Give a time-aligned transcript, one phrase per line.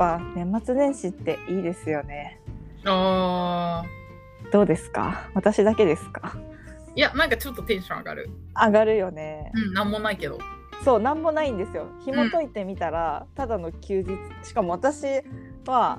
[0.00, 2.40] ぱ年末年始っていいですよね。
[2.86, 3.84] あ
[4.50, 5.28] どうですか？
[5.34, 6.32] 私だけですか？
[6.94, 8.30] ーいやなんかちょっとテンション上がる。
[8.56, 9.52] 上がるよね。
[9.54, 10.38] うんなんもないけど。
[10.82, 11.86] そうなんもないんですよ。
[12.06, 14.16] 紐解いてみたら、ただの休日。
[14.48, 15.04] しかも私
[15.66, 15.98] は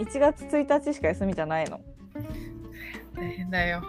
[0.00, 1.80] 1月1日しか休みじゃないの。
[3.14, 3.82] 大変だよ。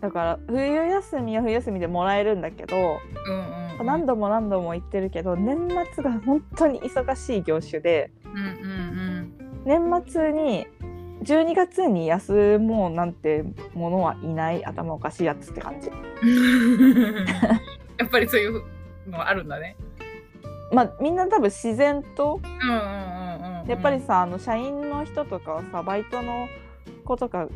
[0.00, 3.36] だから冬休みは冬休みでもらえるんだけど、うんう
[3.76, 3.86] んうん。
[3.86, 8.21] 何度も何度も言ってるけど年末が本当に忙しい業種でうんうん
[9.64, 10.66] 年末に
[11.22, 13.44] 12月に休もうなんて
[13.74, 15.88] ものはいない頭おかしいやつって感じ。
[15.88, 15.92] う
[17.22, 17.26] ん
[17.98, 18.62] やっぱりそういう
[19.08, 19.76] のあるんだね。
[20.72, 26.48] まあみんな多分自然とうんうんうんうんやっぱりさあの社員の人とかはさバイトの
[27.04, 27.46] 子とか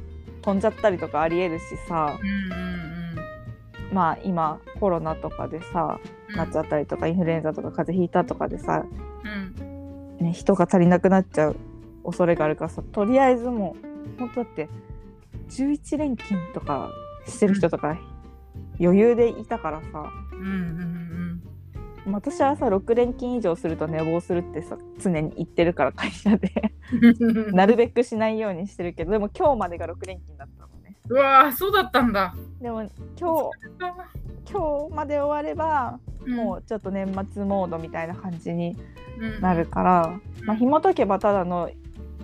[0.43, 3.95] 飛んじゃったりとかありえるしさうんうん。
[3.95, 5.99] まあ今コロナとかでさ
[6.29, 6.37] うん。
[6.37, 8.85] なっちゃったりとかインフルエンザとか風邪ひいたとかでさ、
[9.25, 10.19] うん。
[10.19, 11.57] ね、人が足りなくなっちゃう
[12.07, 14.69] 恐れがあるからさとりあえずもう本当だって
[15.51, 16.91] 11連勤とか
[17.27, 17.99] してる人とか
[18.81, 20.47] 余裕でいたからさうん
[22.07, 26.73] うん私はさ6連勤以上すると寝坊するってさ常に言ってるから会社で。
[26.93, 30.97] うんうんなるべくしないようにしてるけどでも今日までが6連勤だったのね。
[31.09, 32.33] うわーそうだったんだ。
[32.61, 32.83] でも
[33.19, 35.99] 今日今日まで終われば
[36.29, 38.77] もうちょっと年末モードみたいな感じに
[39.19, 41.71] うんなるから、まあ紐解けばただの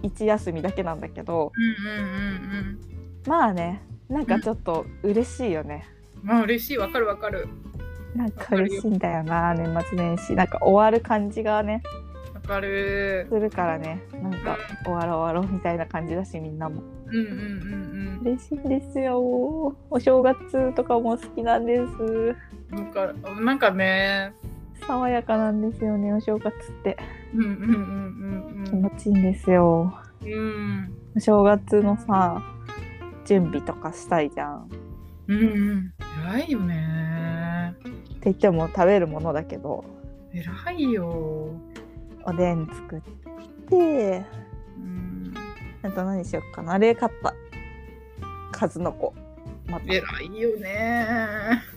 [0.02, 2.78] 一休みだけなんだけどうんうんうんうん。
[3.26, 5.86] まあねなんかちょっと嬉しいよね、
[6.22, 7.48] まあ嬉しいわかるわかる。
[8.14, 10.34] なんか嬉しいんだよな年末年始。
[10.34, 11.82] なんか終わる感じがね
[12.34, 13.26] わかる。
[13.30, 14.02] するからね。
[14.22, 16.82] なんか終わろう終わろうみたいな感じだしみんなも。
[17.06, 19.18] うんうんうん嬉しいんですよ。
[19.18, 21.82] お正月とかも好きなんです。
[22.02, 22.36] う
[22.74, 24.34] んなんかなんかね
[24.86, 26.98] 爽やかなんですよねお正月って。
[27.34, 29.94] うんうんうんうん気持ちいいんですよ。
[30.22, 30.92] うんうん。
[31.16, 32.42] お正月のさ
[33.24, 34.68] 準備とかしたいじゃん。
[35.28, 35.94] うんうん。
[36.24, 37.74] 偉いよね。
[37.80, 39.84] って言っても食べるものだけど。
[40.32, 41.50] 偉いよ。
[42.24, 43.00] おでん作っ
[43.68, 44.24] て。
[44.78, 45.34] うん。
[45.82, 46.74] あと何しよっかな。
[46.74, 47.34] あれ買った。
[48.50, 49.14] 数の子。
[49.66, 49.92] また。
[49.92, 51.06] 偉いよね。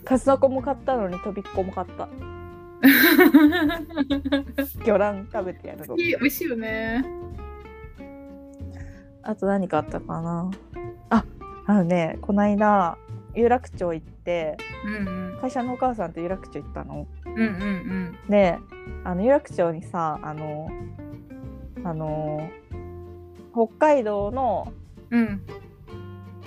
[0.04, 2.08] 数の子も買ったのにとびっこも買った
[4.86, 7.04] 魚卵食べてやる美味しいよね。
[9.24, 10.52] あと何買ったかな。
[11.10, 11.26] あ
[11.66, 12.98] あのねこないだ
[13.34, 17.08] 有楽町行ってうん会社のお母さんと有楽町行ったの。
[17.26, 18.16] うんうんうん。
[18.30, 18.60] で
[19.04, 20.70] あの有楽町にさあの
[21.84, 22.48] あの
[23.54, 24.72] 北海道の
[25.10, 25.20] うん。
[25.20, 25.42] うん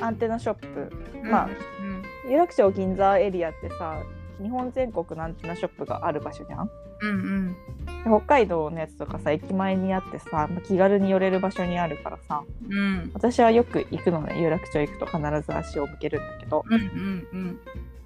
[0.00, 0.93] アンテナショップ。
[1.25, 2.31] うんまあうん。
[2.31, 4.00] 有楽町銀座エリアってさ
[4.41, 6.71] 日本全国のアンテナショップがある場所じゃん？
[7.00, 7.56] うんうん。
[8.04, 13.10] で北海道のやつとかさ駅前にあってさ気軽に寄れる場所にあるからさうん。
[13.15, 16.65] 私はよく行くのね有楽町行くと必ず足を向けるんだけど。
[16.69, 17.59] うんうん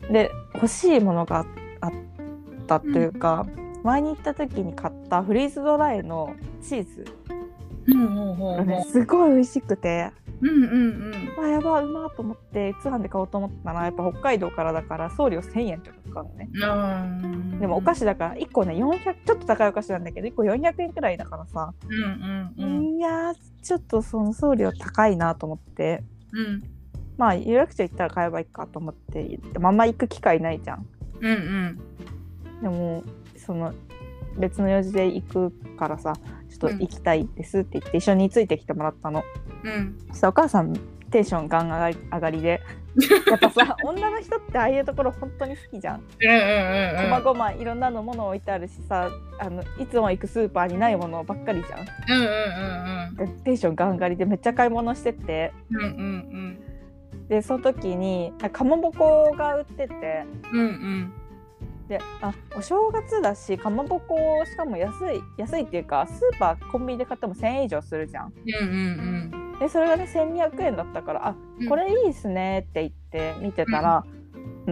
[0.07, 0.13] うん。
[0.13, 1.47] で欲しいものが
[1.81, 1.93] あっ
[2.67, 3.47] たというか、
[3.85, 7.05] 前に行った時に買ったフリーズドライのチーズ
[7.87, 10.11] うんねすごい美味しくて。
[10.41, 11.45] ううんうん。
[11.45, 16.51] あやばいうまーと思って通販で買おうと思ったらやっぱ北海道からだから送料1000円とかかかるのね。
[16.53, 17.61] うん。
[17.61, 22.97] でもお菓子だから1個ね400ちょっと高いお菓子なんだけど1個400円くらいだからさ、うんうんうん。
[22.99, 26.03] いやーちょっとその送料高いなと思って。
[26.33, 26.63] うん。
[27.19, 30.87] まあ有楽町行ったら買えばいいかと思ってでもあんま行く機会ないじゃん。
[31.21, 31.81] うんうん。
[32.63, 33.03] でも
[33.37, 33.73] その
[34.39, 36.15] 別の用事で行くからさ
[36.49, 39.23] ちょっと行きたいですって言って一緒についてきてもらったの、
[39.65, 39.99] うん。
[40.09, 40.73] そしたらお母さん
[41.13, 42.61] テンションガン上がり上がりで。
[43.31, 45.97] やっぱさ 女の人ってああいうところ本当に好きじゃん。
[45.97, 49.09] うんうんうんこまごまいろんなのもの置いてあるしさ
[49.39, 51.81] あのいつも行くスーパーにないものばっかりじゃん。
[51.81, 55.53] うんうんでテンションガン上がりでめっちゃ買い物してて。
[55.71, 56.59] うんうんうん。
[57.29, 60.25] でその時にかまぼこが売ってて。
[60.53, 61.13] うんうん
[61.93, 64.17] であお正月だしかまぼこ
[64.47, 74.05] しかも安い安いっていうかスーパーコンビニで買っても1000円以上するじゃんうんうんでそれがね1200円だったからあうんこれいいっすねって言って見てたら、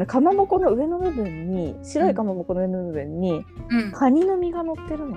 [0.06, 5.16] かまぼこの上の部分に白いかまぼこの上の部分にうんカニの実が乗ってるの。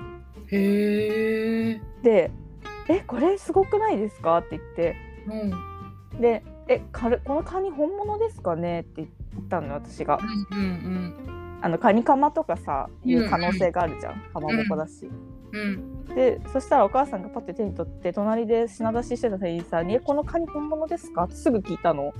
[0.52, 2.30] へえで
[2.88, 4.96] 「えこれすごくないですか?」って言って
[5.26, 10.18] うんで「えこのカニ本物ですかね?」って言ったのよ私が。
[10.52, 15.08] うんうんあのカニカマとかさいう可能性があるじゃん、かまぼこだし。
[15.52, 16.04] うん。
[16.14, 22.12] でそしたらお母さんがパッて手に取って隣で品出ししてた店員さんに「えこのカニ本物ですか?」ってすぐ聞いたの。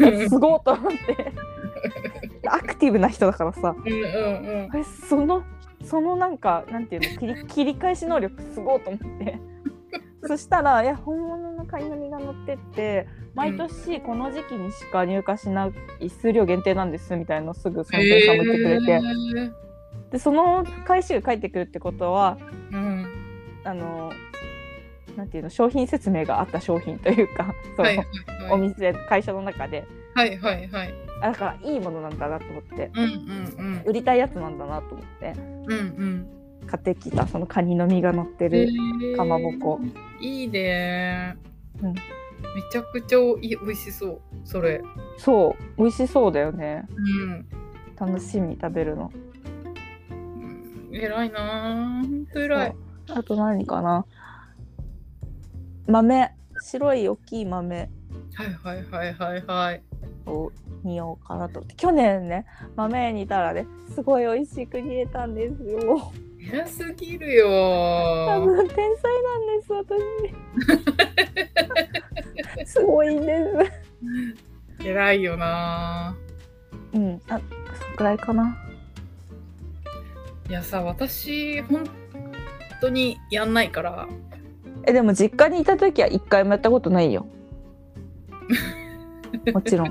[0.00, 1.32] え すごいと思って。
[2.48, 3.76] アクティブな人だからさ。
[3.76, 4.06] うんうんう
[4.72, 4.76] ん。
[4.78, 5.42] えその
[5.84, 9.38] そのなんかなんていうの切り切り返し能力すごいと思って
[10.28, 15.70] そしたらいや本物のカニの身が乗ってって毎年この時期にしか入荷しな
[16.00, 19.52] い数量限定なんですみたいなのをすぐその店員さんも言ってくれて、へー
[20.10, 22.36] でその回収が返ってくるってことは
[22.70, 23.06] うん。
[23.64, 24.12] あの
[25.16, 28.06] なんていうの商品説明があった商品というかその、はいはい
[28.50, 28.60] おはい。
[28.68, 30.94] 店会社の中ではいはいはい。
[31.22, 35.64] あだからいいものなんだなと思ってうんうん売りたいやつなんだなと思ってうん。
[35.64, 36.37] うんうん。
[36.68, 39.80] 買ってきたそのカニの身が乗ってへるーかまぼこ。
[40.20, 41.36] いいね。
[41.82, 41.94] うん
[42.54, 43.22] めちゃくちゃい
[43.52, 44.20] い美味しそう。
[44.44, 44.80] それ。
[45.16, 47.46] そう美味しそうだよねうん。
[47.98, 49.10] 楽しみ食べるの
[50.10, 52.06] うん偉いなぁ。
[52.06, 52.74] ほんと偉い。
[53.10, 54.04] あと何かな
[55.86, 56.30] 豆
[56.60, 57.90] 白い大きい豆
[58.34, 59.82] はいはいはいはいはい。
[60.26, 60.52] を
[60.84, 62.44] 煮ようかなと去年ね
[62.76, 66.12] 豆煮たらねすごい美味しく煮えたんですよ
[66.52, 68.44] 偉すぎるよ多ー。
[68.44, 69.72] 分天才なんです
[72.64, 73.44] 私すごいんで
[74.80, 76.16] す偉いよな
[76.94, 77.38] うんあ
[77.86, 80.50] そんくらいかなぁ。
[80.50, 81.84] いやさ、私、本
[82.80, 84.08] 当にやんないから。
[84.86, 87.26] えでも実家にいた時は一回もやったことないよ
[89.52, 89.88] もちろん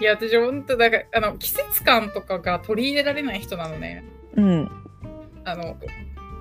[0.00, 4.02] いや、私、本当だから、あの、季節感とかが取り入れられない人なのね。
[4.36, 4.70] うん
[5.50, 5.76] あの、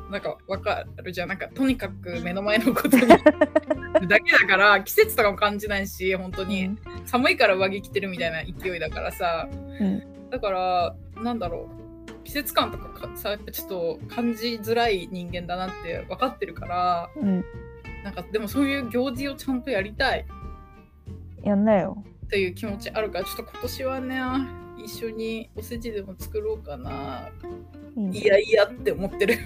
[0.09, 1.29] なんかわかるじゃん。
[1.29, 3.07] なんか、とにかく目の前のことに。
[3.07, 6.77] だけだから、季節とかも感じないし、本当に。
[7.06, 9.47] 寒いから上着着てるみたいな勢いだからさ、
[9.81, 10.29] ん。
[10.29, 12.23] だからなんだろう。
[12.23, 17.44] 季節感とかかさやっぱちょっと感じづらい人間だなって分かってるからうん。
[18.03, 20.25] なんかでもそういう行事をちゃんとやりたい。
[21.44, 22.03] やんなよ。
[22.25, 24.21] っていう気持ちあるからちょっと今年はね
[24.83, 27.29] 一緒におせちでも作ろうかな。
[27.95, 29.37] いいいやいやって思ってる。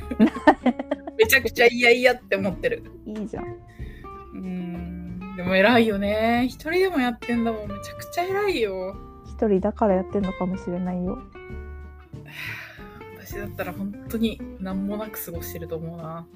[1.17, 2.83] めちゃくちゃいやいやって思ってる。
[3.05, 3.45] いいじゃん。
[3.45, 5.35] うーん。
[5.35, 6.45] でも偉いよね。
[6.47, 7.67] 一人でもやってんだもん。
[7.67, 8.95] めちゃくちゃ偉いよ。
[9.25, 11.19] 一人だからやってんのかもしれないよ。
[13.17, 16.27] 私だったら本当に何もなく過ごしてると思うな。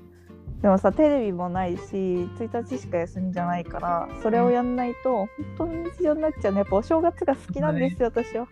[0.62, 5.28] でもさテレビもないし1日しか休みじゃないからそれをやんないと本
[5.58, 6.60] 当に日常になっちゃうね。
[6.60, 8.48] やっぱお正月が好きなんですよ私は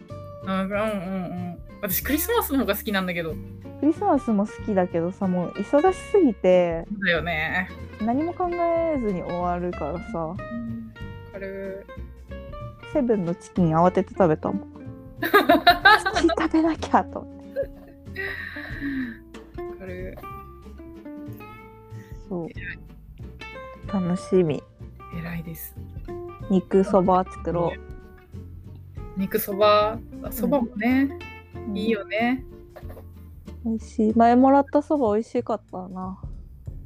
[0.45, 0.73] うんうんうんう
[1.53, 1.57] ん。
[1.81, 3.33] 私クリスマスの方が好きなんだけど。
[3.79, 7.69] クリスマスも好きだけどさもう忙しすぎてだよね。
[8.01, 10.35] 何も考えずに終わるからさわ
[11.33, 11.85] かる。
[12.93, 14.59] セブンのチキン慌てて食べたもん
[15.21, 15.29] チ
[16.21, 17.49] キン食べなきゃと思って
[19.61, 20.17] わかる。
[22.29, 22.49] そう
[23.93, 24.63] 楽しみ
[25.19, 25.75] 偉いです。
[26.49, 27.73] 肉そば作ろ
[29.17, 29.97] 肉そば、
[30.31, 31.09] そばもね、
[31.73, 32.45] う、いいよね。
[33.63, 36.21] 美味しい前もらったそば美味しかったな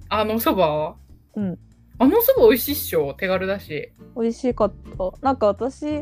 [0.10, 0.96] あのそば？
[1.36, 1.60] うん。
[1.98, 3.14] あのそば美味しいっしょ？
[3.14, 3.92] 手軽だし。
[4.16, 6.00] 美味しかったなんか私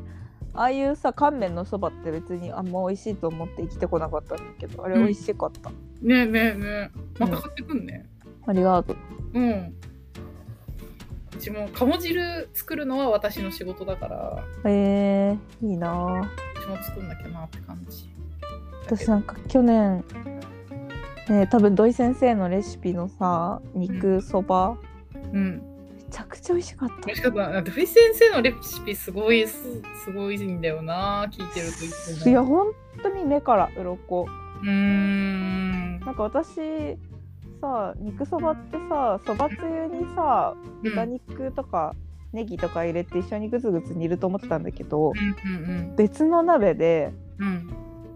[0.54, 6.92] ああいうさ乾麺のそばって別にあんま美味しいと思って生きてこなかったんだけどあれ美味しかった、ねえねえねえ。
[7.20, 8.08] また買ってくんね。
[8.46, 8.98] ありがとう
[9.34, 9.74] うん。
[11.38, 16.28] うちも鴨汁作るのは私の仕事だから、えー、いいなぁう
[16.60, 18.10] ちも作んなきゃなって感じ。
[18.84, 20.04] 私なんか去年
[21.30, 24.80] ね多分土井先生のレシピのさ肉そば、
[25.32, 25.62] うん。
[25.96, 27.52] めちゃくちゃ美味しかった美味しかった。
[27.52, 29.62] だって、ふい先生のレシピすごいす、
[30.06, 31.28] すごいんだよな。
[31.32, 32.32] 聞いてるといつも。
[32.32, 32.72] いや本
[33.04, 36.00] 当に目から鱗うーん。
[36.00, 36.98] なんか私
[37.62, 41.94] さ肉そばってさそばつゆにさ豚肉とか、
[42.34, 47.48] ネギとか入れて一緒にグツグツ煮ると思ってたんだけど、うんうん別の鍋でうん。
[47.48, 47.70] うん。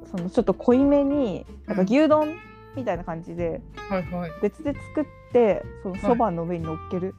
[0.10, 2.36] そのちょっと濃いめになんか牛丼
[2.76, 4.32] みたいな感じではいはい。
[4.42, 7.16] 別で作ってそのそばの上に乗っける、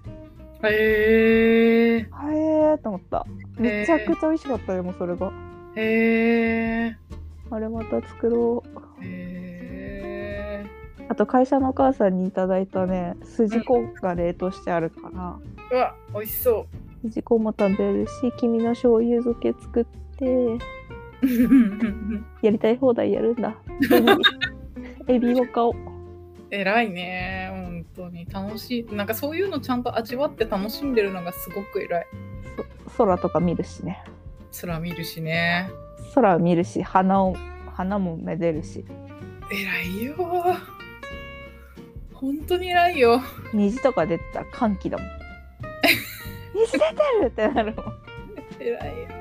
[0.63, 3.27] へえはえーと思った。
[3.59, 5.31] めちゃくちゃ美味しかったでもそれが。
[5.31, 5.33] ー。
[5.77, 6.97] へえ
[7.51, 8.63] あれまた作ろ
[9.01, 9.05] う
[11.13, 15.75] あと会社のお母さんにいただいたね筋子が冷凍してあるからー。
[15.75, 16.67] うわ、美味しそ
[17.03, 19.85] 筋子も食べるし黄身の醤油漬け作っ
[20.17, 20.59] てう。
[22.41, 23.55] やりたい放題やるんだ
[25.07, 25.75] エビを買おう
[26.51, 27.51] 偉いね。
[27.53, 28.95] 本当に楽しい。
[28.95, 32.07] なんかそういうのちゃんと味わって楽しんでるのがすごく偉い。
[32.97, 34.03] そ空とか見るしね
[34.63, 35.69] 空見るしね。
[36.15, 37.37] 空を見るし花を
[37.75, 38.83] 花もめでるし
[39.51, 40.15] 偉いよ。
[42.23, 43.21] 本当に偉いよ。
[43.53, 45.07] 虹とか出てたら歓喜だもん。
[46.55, 46.85] 虹出て
[47.21, 47.85] るってなるもん。
[48.61, 49.13] 偉いよ。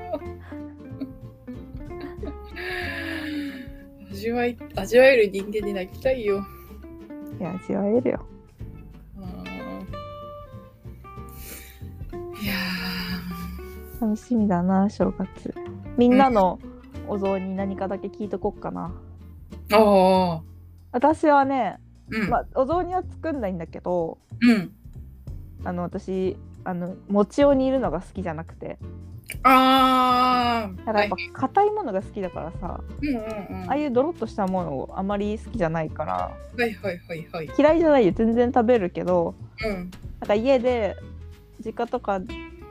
[4.12, 6.46] 味わい味わえる人間になりたいよ。
[7.40, 8.26] いや味わえるよ。
[12.40, 12.54] いや
[14.00, 15.52] 楽しみだな正月。
[15.96, 16.60] みんなの
[17.08, 18.92] お雑煮何かだけ聞いとこっかな、
[19.70, 20.40] うん、
[20.92, 21.78] 私はね
[22.12, 22.28] うん。
[22.28, 24.72] まあ、お雑煮は作んないんだけどうん。
[25.64, 28.78] あの私あの餅を煮るのが好きじゃなくて
[29.42, 30.76] ああ。
[30.78, 33.70] だからやっぱ硬いものが好きだからさ、うんうんうん。
[33.70, 37.50] ああいうドロッとしたものをあまり好きじゃないからはいはいはいはい。
[37.56, 39.90] 嫌いじゃないよ全然食べるけどうん。
[40.20, 40.96] なんか家で
[41.64, 42.24] 実家とか行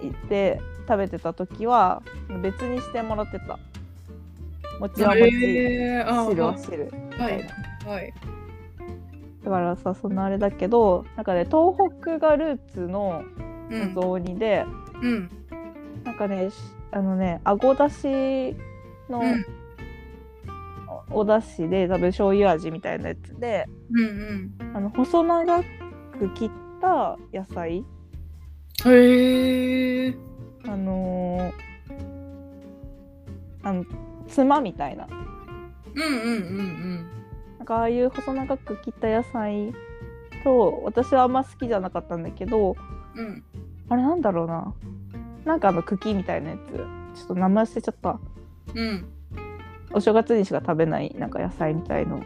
[0.10, 2.02] って食べてた時は
[2.42, 3.60] 別にしてもらってた
[4.80, 7.44] 餅は餅、えー、あー汁は汁みたはいい
[7.86, 8.14] な、はい。
[9.44, 13.24] だからさそんなあれだけどなんかね東北がルーツの
[13.96, 14.66] 雑煮で、
[15.02, 15.30] うん。
[16.04, 16.56] なんかねし
[16.92, 18.06] あのねあごだし
[19.10, 19.46] のうん
[21.10, 25.64] おおだしで多分醤油味みたいなやつでうんあの細長
[26.20, 26.50] く切っ
[26.82, 27.84] た野菜
[28.86, 28.94] うん。
[28.94, 30.16] へえ。
[30.68, 31.52] あのー
[33.64, 33.86] あの
[34.28, 35.08] つまみたいな
[35.96, 37.06] うんうんうん
[37.62, 39.72] なんかああいう細長く切った野菜
[40.44, 42.76] と私はあんま好きじゃなかったんだけど
[43.16, 43.26] うん。
[43.26, 43.44] うん。
[43.88, 44.74] あれなんだろうな
[45.46, 48.20] なんかあの茎みたいなやつちょっと名前捨てちゃった
[48.74, 49.06] うん。
[49.94, 52.24] お正月にしか食べないなんか野菜みたいの。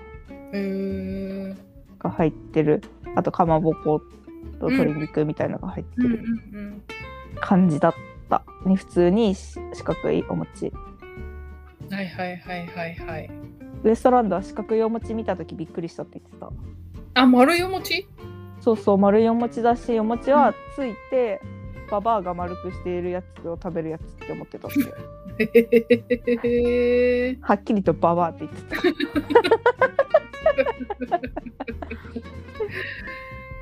[2.00, 2.82] が入ってる
[3.16, 4.00] あとかまぼこ
[4.62, 6.24] と鶏肉みたいのが入ってる
[6.54, 6.82] うん。
[7.42, 7.94] 感じだっ
[8.30, 10.72] た、に普通にし四角いお餅
[11.92, 13.30] はいはいはいはいはい。
[13.84, 16.52] ウエストランドは四角いお餅見た時びっくりしたって言ってた
[17.22, 18.08] あ、丸いお餅？
[18.62, 21.40] そうそう丸いお餅だしお餅はついて、
[21.90, 24.78] ババアが丸くしているやつを食べるやつって思ってたって。
[27.42, 28.82] はっきりとババアって言ってた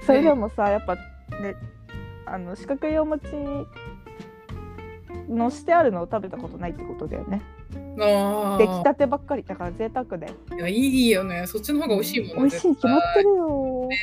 [0.05, 1.01] それでもさやっぱね
[2.25, 3.25] あの四角いお餅
[5.29, 7.41] のしてあるのを食べたことないってことだよね。
[7.95, 9.43] 出来たてばっかり。
[9.43, 10.33] だから贅沢で。
[10.55, 11.45] いや、いいよね。
[11.47, 13.87] そっちの方が美味しいもん美味しいに決まってるよ。
[13.89, 13.97] ね。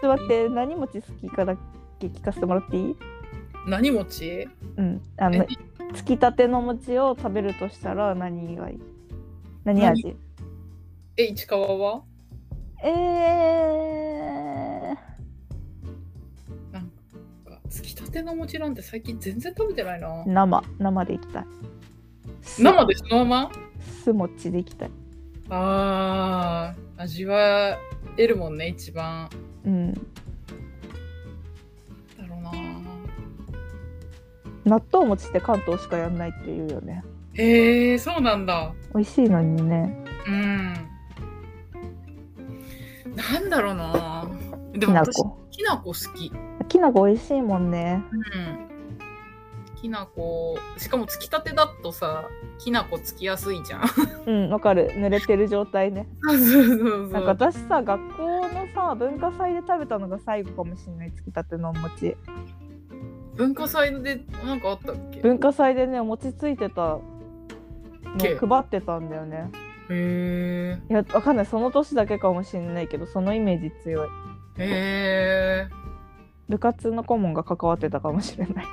[0.00, 1.56] ちょっと待って何餅好きかだ
[1.98, 2.96] け聞かせてもらっていい？
[3.66, 4.48] 何餅？
[4.76, 5.02] うん。
[5.18, 5.46] あのえ？
[5.94, 8.78] つきたての餅を食べるとしたら何がいい？
[9.64, 10.16] 何味？
[11.16, 12.02] え、市川は？
[12.84, 12.88] え
[16.72, 16.84] なん
[17.44, 20.08] か、つきたての餅なんて最近全然食べてないな。
[20.24, 20.28] ー、。
[20.28, 20.62] 生。
[20.78, 21.44] 生でいきたい。
[21.44, 21.48] す
[22.48, 23.52] 生でそのまま？
[24.02, 24.90] 酢餅でいきたい
[25.50, 27.78] あー、味は
[28.16, 29.28] 得るもんね、一番。
[29.64, 30.00] うんだ
[32.28, 32.52] ろうな。
[34.64, 37.02] 納豆餅って関東しかやんないっていうよね
[37.34, 38.74] へえ、そうなんだ。
[38.94, 40.74] 美味しいのにねうん。
[43.14, 44.28] なんだろうな。
[44.72, 46.32] できも私、なこきなこ好き。
[46.68, 48.67] きなこ美味しいもんねうん。
[49.80, 53.82] きなこ、しかもつきたてだとさ、きなこつきやすいじゃん。
[54.26, 54.90] うんわかる。
[54.94, 56.08] 濡れてる状態ね。
[56.22, 62.16] そうそうそうなんか私さ学校のさ文化祭で食べたのが最後かもしれないつきたてのお餅。
[63.36, 65.20] 文化祭でなんかあったっけ？
[65.20, 66.98] へ文化祭でねお餅ついてた
[68.18, 68.34] け？
[68.34, 69.50] の配ってたんだよね。
[69.90, 70.78] え。
[70.90, 71.46] いやわかんない。
[71.46, 74.08] その年だけかもしれないけどそのイメージ強い。
[74.58, 75.77] へえ。
[76.48, 78.64] 部活の顧問が関わってたかもしれない。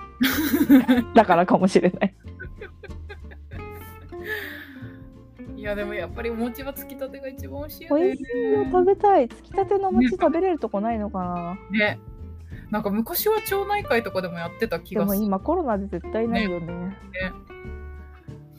[1.14, 2.16] だからかもしれない。
[5.58, 8.04] いやでもやっぱりお餅はつきたてが一番美味しいよね。
[8.04, 9.28] 美味しいよ食べたい。
[9.28, 11.58] つきたてのお餅食べれるとこないのかな。
[11.72, 12.00] ね。
[12.72, 15.26] なんか昔は町内会とかでもやってた気でもがする。
[15.26, 16.68] 今コロナで絶対ないよね。
[16.68, 16.96] ね。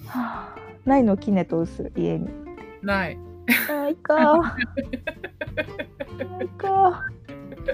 [0.06, 0.56] はあ。
[0.84, 2.28] ないのきねと薄家に。
[2.82, 3.18] ない。
[3.68, 4.40] ないか
[6.18, 7.04] ないか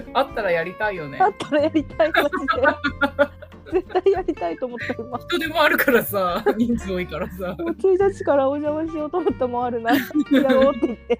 [0.13, 1.27] あったらやりたいよねあ。
[1.29, 7.55] ったらやりたいマジで 絶対やりたいと思った今人でもあるからさ、人数多いからさ。
[7.57, 9.99] もう1日からお邪魔しようと思ったもんあるなや
[10.49, 11.19] ろうって言って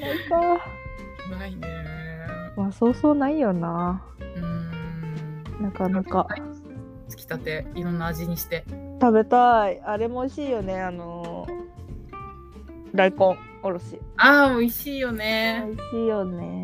[0.00, 1.66] ないかないね。
[2.56, 5.62] まあそうそうないよなうーん。
[5.62, 6.26] なかなか
[7.08, 8.64] つきたて、いろんな味にして。
[9.00, 11.44] 食べたいあれも美味しいよねあの
[12.94, 15.64] 大根おろしああ、美味しいよね。
[15.66, 16.61] 美味しいよね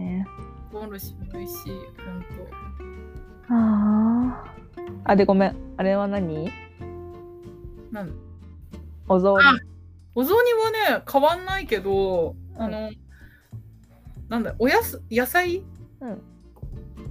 [0.72, 1.72] おろしも美味しい。
[1.72, 2.28] ほんと。
[3.50, 4.44] あ
[5.04, 5.56] ああでごめん。
[5.76, 6.50] あれは何？
[7.90, 8.12] なん
[9.08, 9.44] お雑煮。
[9.44, 9.52] あ
[10.14, 12.62] お雑煮はね、変わんないけど、うん。
[12.62, 12.90] あの、
[14.28, 15.62] なんだ、おやす野菜？
[16.00, 16.22] うん。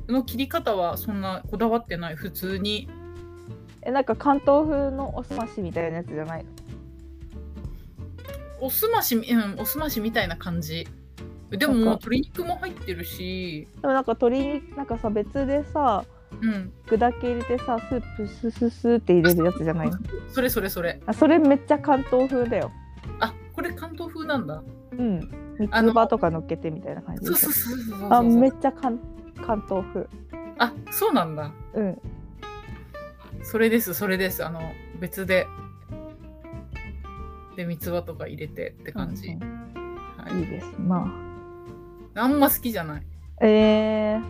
[0.08, 2.90] の切り方はそんなこだわってない、普通に。
[3.82, 6.50] えなんか関東風のおすましみたいなやつじゃないの？
[8.62, 10.88] おすまし、うん、おすましみたいな感じ。
[11.52, 16.04] でも鶏肉も入ってるし、でもなんか鶏肉なんかさ別でさ
[16.42, 16.74] うん。
[16.90, 19.90] 具だけ入れてさスープスススって入れるやつじゃない？
[19.90, 19.98] の
[20.30, 21.00] それそれそれ。
[21.06, 22.72] あそれめっちゃ関東風だよ
[23.22, 24.62] あ、これ関東風なんだ。
[24.92, 25.20] うん
[25.58, 29.00] 三あのつ葉とか乗っけてみたいな感じそうそうそうそうそうあめっちゃ関
[29.44, 30.08] 関東風
[30.60, 31.52] あ、そうなんだ。
[31.74, 32.02] うん
[33.44, 34.44] それです、それです。
[34.44, 34.60] あの、
[35.00, 35.48] 別で。
[37.56, 39.30] で、三つ葉とか入れてって感じ。
[39.30, 39.40] うん
[40.18, 41.27] はいいいですまあ
[42.26, 43.04] んま好きじゃない。
[43.40, 44.24] あえー、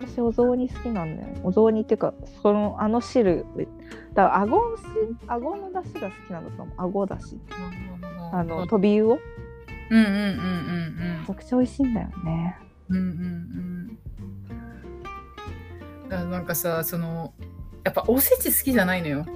[0.00, 1.28] 私お雑煮好きなんだよ。
[1.42, 3.44] お雑煮っていうかそのあの汁。
[4.14, 4.82] だからあごし
[5.26, 7.38] あごの出汁が好きなのかもあごだし。
[8.32, 9.18] あの飛び湯を
[9.90, 12.58] うんうんうんうんめちゃくちゃ美味しいんだよね。
[12.88, 12.96] うん。
[12.96, 13.98] うんうん
[16.02, 16.08] うん。
[16.08, 17.34] だなんかさ、その、
[17.84, 19.26] やっぱおせち好きじゃないのよ。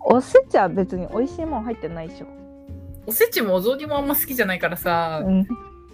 [0.00, 2.26] おせちは別に美味しいもん入ってないでしょ。
[3.06, 5.46] おせちもお雑煮もあんま好きじゃないからさ、うん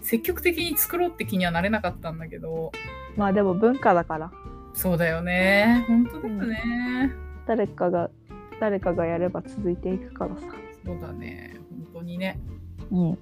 [0.04, 2.73] 積極的に作ろうって気にはなれなかったんだけど、
[3.16, 4.30] まあでも文化だから
[4.75, 5.84] そうだよね。
[5.88, 7.12] 本当だよね。
[7.46, 8.11] 誰かが
[8.61, 10.42] 誰かがやれば続いていくからさ
[10.84, 11.56] そうだね。
[11.70, 12.38] 本当にね。
[12.90, 13.18] うん